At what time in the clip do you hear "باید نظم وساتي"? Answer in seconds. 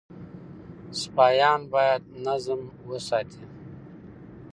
1.73-3.43